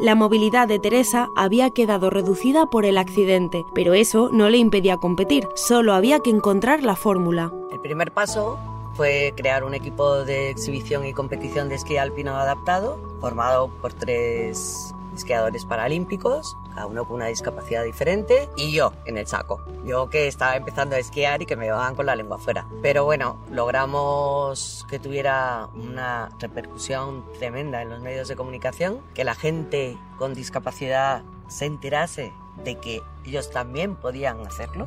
La 0.00 0.14
movilidad 0.14 0.68
de 0.68 0.78
Teresa 0.78 1.28
había 1.34 1.70
quedado 1.70 2.08
reducida 2.08 2.66
por 2.66 2.84
el 2.84 2.98
accidente, 2.98 3.64
pero 3.74 3.94
eso 3.94 4.30
no 4.32 4.48
le 4.48 4.58
impedía 4.58 4.98
competir, 4.98 5.48
solo 5.56 5.92
había 5.92 6.20
que 6.20 6.30
encontrar 6.30 6.84
la 6.84 6.94
fórmula. 6.94 7.52
El 7.72 7.80
primer 7.80 8.12
paso 8.12 8.58
fue 8.94 9.34
crear 9.36 9.64
un 9.64 9.74
equipo 9.74 10.24
de 10.24 10.50
exhibición 10.50 11.04
y 11.04 11.12
competición 11.12 11.68
de 11.68 11.74
esquí 11.74 11.96
alpino 11.96 12.36
adaptado, 12.36 12.96
formado 13.20 13.68
por 13.82 13.92
tres 13.92 14.94
esquiadores 15.16 15.64
paralímpicos, 15.64 16.56
cada 16.78 16.86
uno 16.86 17.04
con 17.06 17.16
una 17.16 17.26
discapacidad 17.26 17.82
diferente, 17.82 18.48
y 18.56 18.72
yo 18.72 18.92
en 19.04 19.18
el 19.18 19.26
saco. 19.26 19.60
Yo 19.84 20.08
que 20.10 20.28
estaba 20.28 20.54
empezando 20.54 20.94
a 20.94 21.00
esquiar 21.00 21.42
y 21.42 21.46
que 21.46 21.56
me 21.56 21.64
llevaban 21.64 21.96
con 21.96 22.06
la 22.06 22.14
lengua 22.14 22.36
afuera. 22.36 22.66
Pero 22.82 23.04
bueno, 23.04 23.36
logramos 23.50 24.86
que 24.88 25.00
tuviera 25.00 25.68
una 25.74 26.28
repercusión 26.38 27.24
tremenda 27.36 27.82
en 27.82 27.90
los 27.90 28.00
medios 28.00 28.28
de 28.28 28.36
comunicación, 28.36 29.00
que 29.12 29.24
la 29.24 29.34
gente 29.34 29.98
con 30.18 30.34
discapacidad 30.34 31.22
se 31.48 31.66
enterase 31.66 32.32
de 32.62 32.76
que 32.76 33.02
ellos 33.24 33.50
también 33.50 33.96
podían 33.96 34.46
hacerlo. 34.46 34.86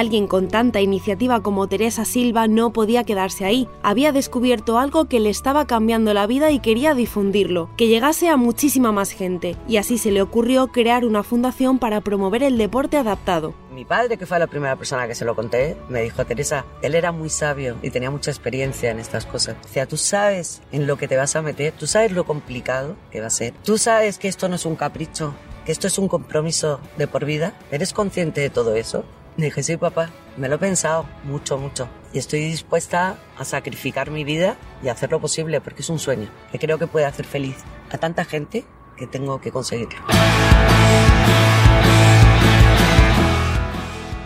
Alguien 0.00 0.28
con 0.28 0.48
tanta 0.48 0.80
iniciativa 0.80 1.42
como 1.42 1.68
Teresa 1.68 2.06
Silva 2.06 2.48
no 2.48 2.72
podía 2.72 3.04
quedarse 3.04 3.44
ahí. 3.44 3.68
Había 3.82 4.12
descubierto 4.12 4.78
algo 4.78 5.04
que 5.04 5.20
le 5.20 5.28
estaba 5.28 5.66
cambiando 5.66 6.14
la 6.14 6.26
vida 6.26 6.50
y 6.50 6.60
quería 6.60 6.94
difundirlo, 6.94 7.68
que 7.76 7.86
llegase 7.86 8.30
a 8.30 8.38
muchísima 8.38 8.92
más 8.92 9.10
gente. 9.10 9.56
Y 9.68 9.76
así 9.76 9.98
se 9.98 10.10
le 10.10 10.22
ocurrió 10.22 10.68
crear 10.68 11.04
una 11.04 11.22
fundación 11.22 11.78
para 11.78 12.00
promover 12.00 12.42
el 12.42 12.56
deporte 12.56 12.96
adaptado. 12.96 13.52
Mi 13.74 13.84
padre, 13.84 14.16
que 14.16 14.24
fue 14.24 14.38
la 14.38 14.46
primera 14.46 14.74
persona 14.74 15.06
que 15.06 15.14
se 15.14 15.26
lo 15.26 15.36
conté, 15.36 15.76
me 15.90 16.00
dijo, 16.00 16.24
Teresa, 16.24 16.64
él 16.80 16.94
era 16.94 17.12
muy 17.12 17.28
sabio 17.28 17.76
y 17.82 17.90
tenía 17.90 18.10
mucha 18.10 18.30
experiencia 18.30 18.90
en 18.90 19.00
estas 19.00 19.26
cosas. 19.26 19.56
O 19.62 19.68
sea, 19.68 19.84
tú 19.84 19.98
sabes 19.98 20.62
en 20.72 20.86
lo 20.86 20.96
que 20.96 21.08
te 21.08 21.18
vas 21.18 21.36
a 21.36 21.42
meter, 21.42 21.74
tú 21.78 21.86
sabes 21.86 22.12
lo 22.12 22.24
complicado 22.24 22.96
que 23.10 23.20
va 23.20 23.26
a 23.26 23.30
ser, 23.30 23.52
tú 23.64 23.76
sabes 23.76 24.18
que 24.18 24.28
esto 24.28 24.48
no 24.48 24.54
es 24.54 24.64
un 24.64 24.76
capricho, 24.76 25.34
que 25.66 25.72
esto 25.72 25.88
es 25.88 25.98
un 25.98 26.08
compromiso 26.08 26.80
de 26.96 27.06
por 27.06 27.26
vida. 27.26 27.52
¿Eres 27.70 27.92
consciente 27.92 28.40
de 28.40 28.48
todo 28.48 28.74
eso? 28.76 29.04
Dije, 29.40 29.62
sí, 29.62 29.78
papá, 29.78 30.10
me 30.36 30.50
lo 30.50 30.56
he 30.56 30.58
pensado 30.58 31.06
mucho, 31.24 31.56
mucho. 31.56 31.88
Y 32.12 32.18
estoy 32.18 32.40
dispuesta 32.40 33.16
a 33.38 33.44
sacrificar 33.46 34.10
mi 34.10 34.22
vida 34.22 34.58
y 34.82 34.88
hacer 34.88 35.10
lo 35.10 35.18
posible 35.18 35.62
porque 35.62 35.80
es 35.80 35.88
un 35.88 35.98
sueño 35.98 36.28
que 36.52 36.58
creo 36.58 36.78
que 36.78 36.86
puede 36.86 37.06
hacer 37.06 37.24
feliz 37.24 37.56
a 37.90 37.96
tanta 37.96 38.26
gente 38.26 38.66
que 38.98 39.06
tengo 39.06 39.40
que 39.40 39.50
conseguirlo. 39.50 39.98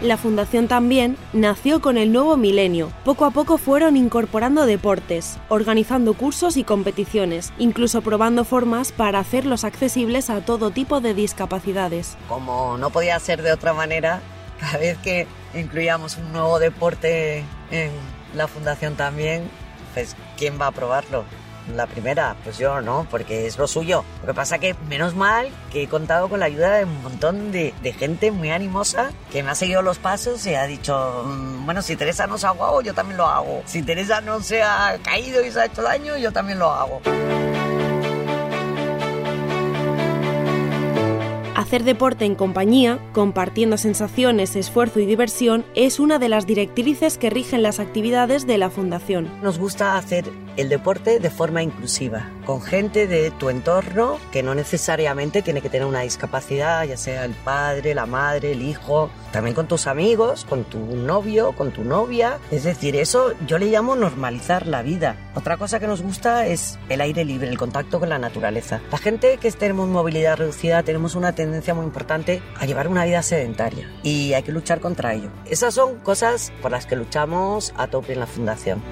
La 0.02 0.16
fundación 0.18 0.66
también 0.66 1.16
nació 1.33 1.80
con 1.80 1.97
el 1.97 2.12
nuevo 2.12 2.37
milenio. 2.37 2.92
Poco 3.04 3.25
a 3.25 3.30
poco 3.30 3.56
fueron 3.56 3.97
incorporando 3.97 4.66
deportes, 4.66 5.38
organizando 5.49 6.12
cursos 6.14 6.56
y 6.56 6.64
competiciones, 6.64 7.52
incluso 7.56 8.02
probando 8.02 8.44
formas 8.44 8.90
para 8.90 9.21
hacerlos 9.21 9.62
accesibles 9.64 10.28
a 10.28 10.44
todo 10.44 10.73
tipo 10.73 11.00
de 11.00 11.14
discapacidades. 11.14 12.18
Como 12.28 12.76
no 12.76 12.90
podía 12.90 13.18
ser 13.21 13.42
de 13.42 13.52
otra 13.52 13.73
manera, 13.73 14.21
cada 14.61 14.78
vez 14.78 14.99
que 14.99 15.26
incluíamos 15.54 16.16
un 16.16 16.32
nuevo 16.32 16.58
deporte 16.58 17.44
en 17.70 17.90
la 18.34 18.46
fundación 18.49 18.96
también, 18.96 19.49
pues 19.94 20.16
¿quién 20.37 20.61
va 20.61 20.68
a 20.68 20.73
probarlo? 20.73 21.25
La 21.75 21.87
primera, 21.87 22.37
pues 22.44 22.58
yo 22.58 22.82
no, 22.82 23.06
porque 23.11 23.46
es 23.46 23.56
lo 23.56 23.66
suyo. 23.66 24.04
Lo 24.20 24.26
que 24.26 24.34
pasa 24.34 24.58
que 24.58 24.75
menos 24.87 25.14
mal 25.14 25.49
que 25.73 25.84
he 25.84 25.88
contado 25.88 26.28
con 26.28 26.40
la 26.40 26.46
ayuda 26.46 26.75
de 26.75 26.84
un 26.84 27.02
montón 27.02 27.52
de, 27.52 27.73
de 27.82 27.92
gente 27.94 28.30
muy 28.30 28.50
animosa 28.50 29.12
que 29.32 29.42
me 29.42 29.50
ha 29.50 29.54
seguido 29.54 29.80
los 29.80 29.96
pasos 29.99 30.44
y 30.46 30.54
ha 30.54 30.64
dicho, 30.66 31.23
"Mm, 31.25 31.64
bueno, 31.64 31.80
si 31.80 31.96
Teresa 31.96 32.26
no 32.26 32.37
se 32.37 32.44
ha 32.44 32.50
ahogado, 32.50 32.82
yo 32.82 32.92
también 32.92 33.16
lo 33.16 33.26
hago. 33.26 33.62
Si 33.64 33.82
Teresa 33.82 34.20
no 34.20 34.42
se 34.42 34.62
ha 34.62 34.99
caído 35.02 35.42
y 35.42 35.50
se 35.50 35.61
ha 35.62 35.64
hecho 35.64 35.80
daño, 35.80 36.18
yo 36.18 36.32
también 36.32 36.58
lo 36.58 36.70
hago. 36.70 37.00
Hacer 41.75 41.83
deporte 41.83 42.25
en 42.25 42.37
compañía, 42.37 43.00
compartiendo 43.12 43.78
sensaciones, 43.78 44.54
esfuerzo 44.54 45.00
y 45.00 45.07
diversión, 45.07 45.64
es 45.75 45.99
una 45.99 46.21
de 46.21 46.28
las 46.28 46.47
directrices 46.47 47.19
que 47.19 47.31
rigen 47.31 47.64
las 47.64 47.81
actividades 47.81 48.47
de 48.47 48.59
la 48.59 48.71
Fundación. 48.71 49.28
Nos 49.43 49.59
gusta 49.59 49.99
hacer 49.99 50.25
el 50.57 50.69
deporte 50.69 51.19
de 51.19 51.31
forma 51.31 51.64
inclusiva, 51.64 52.31
con 52.44 52.60
gente 52.60 53.06
de 53.06 53.30
tu 53.30 53.50
entorno 53.50 54.18
que 54.30 54.42
no 54.42 54.54
necesariamente 54.54 55.42
tiene 55.42 55.60
que 55.60 55.70
tener 55.70 55.86
una 55.86 56.00
discapacidad, 56.00 56.84
ya 56.84 56.96
sea 56.96 57.24
el 57.24 57.32
padre, 57.32 57.94
la 57.94 58.06
madre, 58.06 58.52
el 58.52 58.62
hijo, 58.62 59.10
también 59.32 59.54
con 59.54 59.66
tus 59.66 59.86
amigos, 59.86 60.44
con 60.44 60.64
tu 60.64 60.78
novio, 60.78 61.52
con 61.52 61.72
tu 61.72 61.84
novia. 61.84 62.38
Es 62.50 62.64
decir, 62.64 62.96
eso 62.96 63.32
yo 63.46 63.58
le 63.58 63.66
llamo 63.66 63.96
normalizar 63.96 64.66
la 64.66 64.82
vida. 64.82 65.16
Otra 65.34 65.56
cosa 65.56 65.80
que 65.80 65.86
nos 65.86 66.02
gusta 66.02 66.46
es 66.46 66.78
el 66.88 67.00
aire 67.00 67.24
libre, 67.24 67.48
el 67.48 67.58
contacto 67.58 67.98
con 67.98 68.08
la 68.08 68.18
naturaleza. 68.18 68.80
La 68.90 68.98
gente 68.98 69.38
que 69.38 69.50
tenemos 69.52 69.88
movilidad 69.88 70.36
reducida 70.36 70.82
tenemos 70.82 71.14
una 71.14 71.34
tendencia 71.34 71.74
muy 71.74 71.84
importante 71.84 72.42
a 72.58 72.66
llevar 72.66 72.88
una 72.88 73.04
vida 73.04 73.22
sedentaria 73.22 73.90
y 74.02 74.34
hay 74.34 74.42
que 74.42 74.52
luchar 74.52 74.80
contra 74.80 75.14
ello. 75.14 75.30
Esas 75.46 75.74
son 75.74 75.98
cosas 76.00 76.52
por 76.62 76.70
las 76.70 76.86
que 76.86 76.96
luchamos 76.96 77.72
a 77.76 77.86
tope 77.88 78.12
en 78.12 78.20
la 78.20 78.26
fundación. 78.26 78.82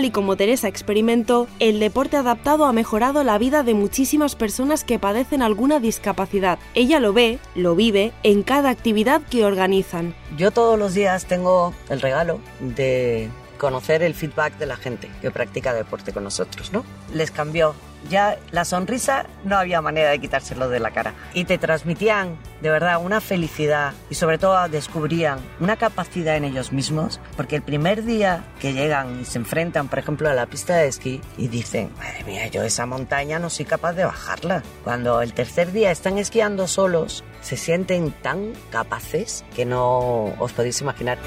Y 0.00 0.10
como 0.10 0.36
Teresa 0.36 0.68
experimentó, 0.68 1.48
el 1.58 1.78
deporte 1.78 2.16
adaptado 2.16 2.64
ha 2.64 2.72
mejorado 2.72 3.22
la 3.24 3.36
vida 3.36 3.62
de 3.62 3.74
muchísimas 3.74 4.34
personas 4.34 4.84
que 4.84 4.98
padecen 4.98 5.42
alguna 5.42 5.80
discapacidad. 5.80 6.58
Ella 6.74 6.98
lo 6.98 7.12
ve, 7.12 7.38
lo 7.54 7.76
vive, 7.76 8.12
en 8.22 8.42
cada 8.42 8.70
actividad 8.70 9.20
que 9.20 9.44
organizan. 9.44 10.14
Yo 10.38 10.50
todos 10.50 10.78
los 10.78 10.94
días 10.94 11.26
tengo 11.26 11.74
el 11.90 12.00
regalo 12.00 12.40
de 12.60 13.28
conocer 13.62 14.02
el 14.02 14.14
feedback 14.14 14.58
de 14.58 14.66
la 14.66 14.74
gente 14.74 15.08
que 15.20 15.30
practica 15.30 15.72
deporte 15.72 16.12
con 16.12 16.24
nosotros, 16.24 16.72
¿no? 16.72 16.84
Les 17.14 17.30
cambió. 17.30 17.76
Ya 18.10 18.36
la 18.50 18.64
sonrisa 18.64 19.26
no 19.44 19.56
había 19.56 19.80
manera 19.80 20.10
de 20.10 20.18
quitárselo 20.18 20.68
de 20.68 20.80
la 20.80 20.90
cara. 20.90 21.14
Y 21.32 21.44
te 21.44 21.58
transmitían 21.58 22.36
de 22.60 22.70
verdad 22.70 23.00
una 23.00 23.20
felicidad 23.20 23.92
y 24.10 24.16
sobre 24.16 24.38
todo 24.38 24.68
descubrían 24.68 25.38
una 25.60 25.76
capacidad 25.76 26.36
en 26.36 26.42
ellos 26.42 26.72
mismos, 26.72 27.20
porque 27.36 27.54
el 27.54 27.62
primer 27.62 28.02
día 28.02 28.44
que 28.58 28.72
llegan 28.72 29.20
y 29.20 29.24
se 29.24 29.38
enfrentan, 29.38 29.86
por 29.86 30.00
ejemplo, 30.00 30.28
a 30.28 30.34
la 30.34 30.46
pista 30.46 30.74
de 30.78 30.88
esquí 30.88 31.20
y 31.38 31.46
dicen, 31.46 31.92
madre 31.96 32.24
mía, 32.24 32.48
yo 32.48 32.64
esa 32.64 32.84
montaña 32.84 33.38
no 33.38 33.48
soy 33.48 33.64
capaz 33.64 33.92
de 33.92 34.04
bajarla. 34.04 34.64
Cuando 34.82 35.22
el 35.22 35.34
tercer 35.34 35.70
día 35.70 35.92
están 35.92 36.18
esquiando 36.18 36.66
solos, 36.66 37.22
se 37.42 37.56
sienten 37.56 38.10
tan 38.10 38.54
capaces 38.70 39.44
que 39.54 39.64
no 39.64 40.34
os 40.40 40.52
podéis 40.52 40.80
imaginar. 40.80 41.18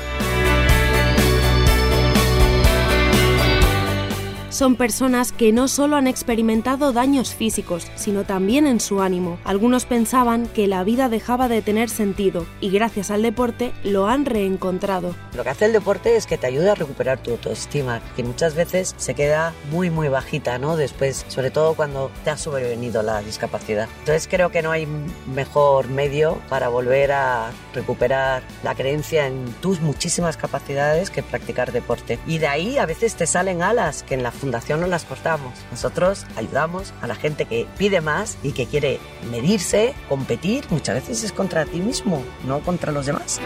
Son 4.56 4.78
personas 4.78 5.34
que 5.34 5.52
no 5.52 5.68
solo 5.68 5.98
han 5.98 6.08
experimentado 6.08 6.94
daños 6.94 7.36
físicos, 7.36 7.92
sino 7.96 8.24
también 8.24 8.68
en 8.68 8.80
su 8.80 9.02
ánimo. 9.02 9.38
Algunos 9.44 9.86
pensaban 9.86 10.48
que 10.48 10.66
la 10.66 10.86
vida 10.86 11.10
dejaba 11.10 11.50
de 11.50 11.62
tener 11.62 11.90
sentido 11.90 12.46
y 12.62 12.70
gracias 12.70 13.12
al 13.12 13.22
deporte 13.22 13.74
lo 13.84 14.08
han 14.08 14.24
reencontrado. 14.24 15.14
Lo 15.36 15.44
que 15.44 15.50
hace 15.50 15.66
el 15.66 15.74
deporte 15.74 16.16
es 16.16 16.26
que 16.26 16.38
te 16.38 16.48
ayuda 16.48 16.72
a 16.72 16.76
recuperar 16.76 17.22
tu 17.22 17.32
autoestima, 17.32 18.00
que 18.16 18.24
muchas 18.24 18.56
veces 18.56 18.96
se 18.96 19.14
queda 19.14 19.54
muy 19.72 19.90
muy 19.90 20.08
bajita, 20.08 20.58
¿no? 20.58 20.78
Después, 20.78 21.26
sobre 21.28 21.52
todo 21.52 21.74
cuando 21.74 22.10
te 22.24 22.30
ha 22.30 22.38
sobrevenido 22.38 23.04
la 23.04 23.20
discapacidad. 23.20 23.90
Entonces 24.00 24.30
creo 24.32 24.52
que 24.52 24.62
no 24.62 24.72
hay 24.72 24.88
mejor 25.36 25.90
medio 25.90 26.40
para 26.48 26.70
volver 26.70 27.12
a 27.12 27.52
recuperar 27.74 28.42
la 28.64 28.74
creencia 28.74 29.28
en 29.28 29.54
tus 29.60 29.82
muchísimas 29.82 30.38
capacidades 30.38 31.10
que 31.10 31.24
practicar 31.24 31.74
deporte. 31.74 32.20
Y 32.26 32.38
de 32.38 32.48
ahí 32.48 32.78
a 32.78 32.86
veces 32.86 33.16
te 33.16 33.28
salen 33.28 33.62
alas 33.62 34.04
que 34.04 34.14
en 34.14 34.24
la 34.24 34.32
fundación 34.46 34.80
no 34.80 34.86
las 34.86 35.06
cortamos. 35.06 35.54
Nosotros 35.72 36.28
ayudamos 36.36 36.94
a 37.02 37.08
la 37.08 37.16
gente 37.16 37.46
que 37.46 37.66
pide 37.80 38.00
más 38.00 38.38
y 38.44 38.52
que 38.52 38.68
quiere 38.68 39.00
medirse, 39.32 39.96
competir. 40.08 40.66
Muchas 40.70 40.94
veces 40.94 41.24
es 41.24 41.32
contra 41.32 41.66
ti 41.66 41.80
mismo, 41.80 42.24
no 42.46 42.60
contra 42.60 42.92
los 42.92 43.08
demás. 43.08 43.42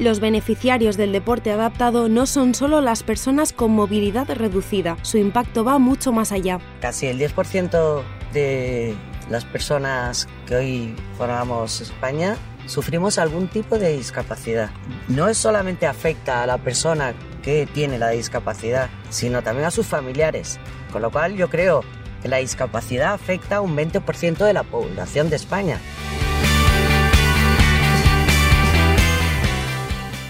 Los 0.00 0.18
beneficiarios 0.18 0.96
del 0.96 1.12
deporte 1.12 1.52
adaptado 1.52 2.08
no 2.08 2.26
son 2.26 2.52
solo 2.52 2.80
las 2.80 3.04
personas 3.04 3.52
con 3.52 3.70
movilidad 3.70 4.28
reducida, 4.28 4.96
su 5.02 5.18
impacto 5.18 5.62
va 5.62 5.78
mucho 5.78 6.10
más 6.10 6.32
allá. 6.32 6.58
Casi 6.80 7.06
el 7.06 7.20
10% 7.20 8.02
de 8.32 8.96
las 9.30 9.44
personas 9.44 10.26
que 10.46 10.56
hoy 10.56 10.96
formamos 11.16 11.80
España 11.80 12.36
sufrimos 12.66 13.18
algún 13.18 13.48
tipo 13.48 13.78
de 13.78 13.96
discapacidad. 13.96 14.70
No 15.08 15.28
es 15.28 15.38
solamente 15.38 15.86
afecta 15.86 16.42
a 16.42 16.46
la 16.46 16.58
persona 16.58 17.14
que 17.42 17.66
tiene 17.66 17.98
la 17.98 18.10
discapacidad, 18.10 18.88
sino 19.10 19.42
también 19.42 19.66
a 19.66 19.70
sus 19.70 19.86
familiares. 19.86 20.58
Con 20.92 21.02
lo 21.02 21.10
cual 21.10 21.36
yo 21.36 21.50
creo 21.50 21.82
que 22.22 22.28
la 22.28 22.38
discapacidad 22.38 23.12
afecta 23.12 23.56
a 23.56 23.60
un 23.60 23.76
20% 23.76 24.44
de 24.44 24.52
la 24.52 24.62
población 24.62 25.28
de 25.30 25.36
España. 25.36 25.78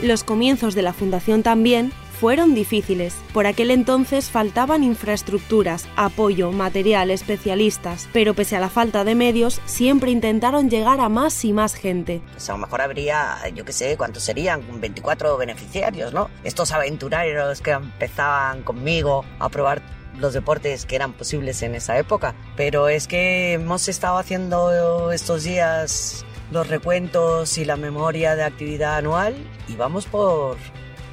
Los 0.03 0.25
comienzos 0.25 0.75
de 0.75 0.83
la 0.83 0.93
fundación 0.93 1.43
también 1.43 1.93
fueron 2.25 2.55
difíciles. 2.55 3.15
Por 3.35 3.47
aquel 3.47 3.71
entonces 3.71 4.31
faltaban 4.31 4.83
infraestructuras, 4.83 5.87
apoyo, 5.95 6.53
material, 6.53 7.11
especialistas, 7.11 8.09
pero 8.15 8.33
pese 8.33 8.57
a 8.57 8.61
la 8.61 8.71
falta 8.71 9.05
de 9.05 9.15
medios, 9.15 9.61
siempre 9.67 10.11
intentaron 10.11 10.71
llegar 10.71 11.01
a 11.01 11.11
más 11.11 11.45
y 11.45 11.53
más 11.53 11.75
gente. 11.75 12.23
A 12.49 12.53
lo 12.53 12.57
mejor 12.57 12.81
habría, 12.81 13.37
yo 13.55 13.67
qué 13.67 13.75
sé, 13.75 13.99
¿cuántos 13.99 14.23
serían? 14.23 14.63
24 14.81 15.37
beneficiarios, 15.37 16.15
¿no? 16.15 16.31
Estos 16.45 16.73
aventureros 16.73 17.61
que 17.61 17.73
empezaban 17.73 18.63
conmigo 18.63 19.23
a 19.39 19.51
probar 19.51 19.83
los 20.19 20.33
deportes 20.33 20.87
que 20.87 20.97
eran 20.97 21.13
posibles 21.13 21.63
en 21.63 21.75
esa 21.75 21.99
época. 21.99 22.35
Pero 22.57 22.89
es 22.89 23.07
que 23.07 23.53
hemos 23.53 23.87
estado 23.87 24.17
haciendo 24.17 25.13
estos 25.13 25.45
días 25.45 26.25
los 26.51 26.69
recuentos 26.69 27.59
y 27.59 27.67
la 27.67 27.77
memoria 27.77 28.35
de 28.35 28.45
actividad 28.45 28.97
anual 28.97 29.35
y 29.69 29.77
vamos 29.77 30.07
por 30.07 30.57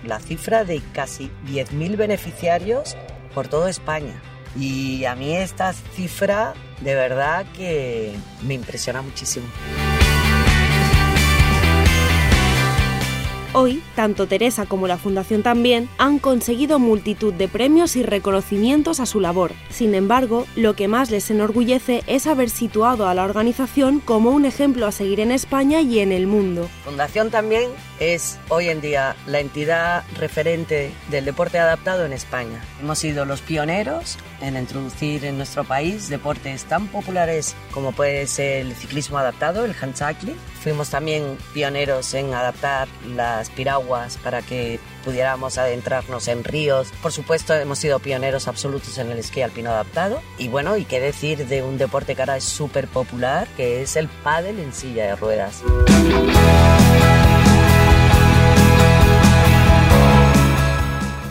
la 0.05 0.19
cifra 0.19 0.63
de 0.63 0.81
casi 0.93 1.29
10.000 1.47 1.97
beneficiarios 1.97 2.95
por 3.33 3.47
toda 3.47 3.69
España. 3.69 4.21
Y 4.59 5.05
a 5.05 5.15
mí 5.15 5.35
esta 5.35 5.73
cifra 5.73 6.53
de 6.81 6.95
verdad 6.95 7.45
que 7.55 8.13
me 8.43 8.55
impresiona 8.55 9.01
muchísimo. 9.01 9.45
Hoy, 13.53 13.83
tanto 13.97 14.27
Teresa 14.27 14.65
como 14.65 14.87
la 14.87 14.97
Fundación 14.97 15.43
también 15.43 15.89
han 15.97 16.19
conseguido 16.19 16.79
multitud 16.79 17.33
de 17.33 17.49
premios 17.49 17.97
y 17.97 18.03
reconocimientos 18.03 19.01
a 19.01 19.05
su 19.05 19.19
labor. 19.19 19.51
Sin 19.69 19.93
embargo, 19.93 20.47
lo 20.55 20.73
que 20.73 20.87
más 20.87 21.11
les 21.11 21.29
enorgullece 21.29 22.01
es 22.07 22.27
haber 22.27 22.49
situado 22.49 23.09
a 23.09 23.13
la 23.13 23.25
organización 23.25 23.99
como 23.99 24.31
un 24.31 24.45
ejemplo 24.45 24.87
a 24.87 24.93
seguir 24.93 25.19
en 25.19 25.31
España 25.31 25.81
y 25.81 25.99
en 25.99 26.13
el 26.13 26.27
mundo. 26.27 26.69
Fundación 26.85 27.29
también 27.29 27.69
es 28.01 28.39
hoy 28.49 28.69
en 28.69 28.81
día 28.81 29.15
la 29.27 29.39
entidad 29.39 30.03
referente 30.17 30.91
del 31.11 31.23
deporte 31.23 31.59
adaptado 31.59 32.03
en 32.03 32.13
España. 32.13 32.59
Hemos 32.81 32.97
sido 32.97 33.25
los 33.25 33.41
pioneros 33.41 34.17
en 34.41 34.57
introducir 34.57 35.23
en 35.23 35.37
nuestro 35.37 35.63
país 35.63 36.09
deportes 36.09 36.63
tan 36.63 36.87
populares 36.87 37.55
como 37.71 37.91
puede 37.91 38.25
ser 38.25 38.65
el 38.65 38.75
ciclismo 38.75 39.19
adaptado, 39.19 39.63
el 39.65 39.75
handcycling. 39.79 40.35
Fuimos 40.63 40.89
también 40.89 41.37
pioneros 41.53 42.15
en 42.15 42.33
adaptar 42.33 42.87
las 43.15 43.51
piraguas 43.51 44.17
para 44.17 44.41
que 44.41 44.79
pudiéramos 45.05 45.59
adentrarnos 45.59 46.27
en 46.27 46.43
ríos. 46.43 46.91
Por 47.03 47.11
supuesto, 47.11 47.53
hemos 47.53 47.77
sido 47.77 47.99
pioneros 47.99 48.47
absolutos 48.47 48.97
en 48.97 49.11
el 49.11 49.19
esquí 49.19 49.43
alpino 49.43 49.69
adaptado. 49.69 50.21
Y 50.39 50.47
bueno, 50.47 50.75
y 50.75 50.85
qué 50.85 50.99
decir 50.99 51.47
de 51.47 51.61
un 51.61 51.77
deporte 51.77 52.15
que 52.15 52.21
ahora 52.23 52.37
es 52.37 52.45
súper 52.45 52.87
popular, 52.87 53.47
que 53.57 53.83
es 53.83 53.95
el 53.95 54.07
pádel 54.07 54.59
en 54.59 54.73
silla 54.73 55.05
de 55.05 55.15
ruedas. 55.15 55.63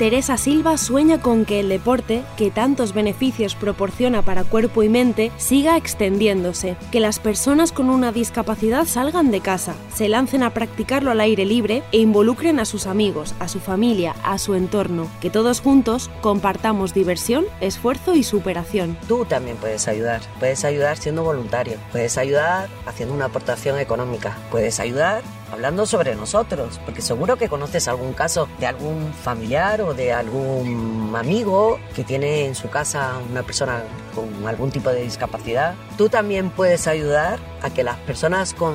Teresa 0.00 0.38
Silva 0.38 0.78
sueña 0.78 1.20
con 1.20 1.44
que 1.44 1.60
el 1.60 1.68
deporte, 1.68 2.22
que 2.38 2.50
tantos 2.50 2.94
beneficios 2.94 3.54
proporciona 3.54 4.22
para 4.22 4.44
cuerpo 4.44 4.82
y 4.82 4.88
mente, 4.88 5.30
siga 5.36 5.76
extendiéndose, 5.76 6.78
que 6.90 7.00
las 7.00 7.18
personas 7.18 7.70
con 7.70 7.90
una 7.90 8.10
discapacidad 8.10 8.86
salgan 8.86 9.30
de 9.30 9.42
casa, 9.42 9.74
se 9.92 10.08
lancen 10.08 10.42
a 10.42 10.54
practicarlo 10.54 11.10
al 11.10 11.20
aire 11.20 11.44
libre 11.44 11.82
e 11.92 11.98
involucren 11.98 12.60
a 12.60 12.64
sus 12.64 12.86
amigos, 12.86 13.34
a 13.40 13.48
su 13.48 13.60
familia, 13.60 14.14
a 14.24 14.38
su 14.38 14.54
entorno, 14.54 15.06
que 15.20 15.28
todos 15.28 15.60
juntos 15.60 16.10
compartamos 16.22 16.94
diversión, 16.94 17.44
esfuerzo 17.60 18.14
y 18.14 18.22
superación. 18.22 18.96
Tú 19.06 19.26
también 19.26 19.58
puedes 19.58 19.86
ayudar, 19.86 20.22
puedes 20.38 20.64
ayudar 20.64 20.96
siendo 20.96 21.24
voluntario, 21.24 21.76
puedes 21.92 22.16
ayudar 22.16 22.70
haciendo 22.86 23.14
una 23.14 23.26
aportación 23.26 23.78
económica, 23.78 24.38
puedes 24.50 24.80
ayudar 24.80 25.22
hablando 25.52 25.86
sobre 25.86 26.14
nosotros, 26.14 26.80
porque 26.84 27.02
seguro 27.02 27.36
que 27.36 27.48
conoces 27.48 27.88
algún 27.88 28.12
caso 28.12 28.48
de 28.58 28.66
algún 28.66 29.12
familiar 29.12 29.80
o 29.82 29.94
de 29.94 30.12
algún 30.12 31.12
amigo 31.16 31.78
que 31.94 32.04
tiene 32.04 32.46
en 32.46 32.54
su 32.54 32.68
casa 32.70 33.12
una 33.30 33.42
persona 33.42 33.82
con 34.14 34.46
algún 34.46 34.70
tipo 34.70 34.90
de 34.90 35.02
discapacidad. 35.02 35.74
Tú 35.96 36.08
también 36.08 36.50
puedes 36.50 36.86
ayudar 36.86 37.38
a 37.62 37.70
que 37.70 37.84
las 37.84 37.96
personas 37.98 38.54
con 38.54 38.74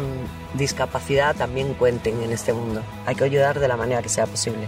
discapacidad 0.53 1.35
también 1.35 1.73
cuenten 1.73 2.21
en 2.21 2.31
este 2.31 2.53
mundo. 2.53 2.81
Hay 3.05 3.15
que 3.15 3.23
ayudar 3.23 3.59
de 3.59 3.67
la 3.67 3.77
manera 3.77 4.01
que 4.01 4.09
sea 4.09 4.25
posible. 4.25 4.67